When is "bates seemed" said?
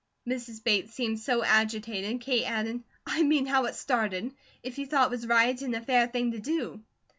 0.63-1.19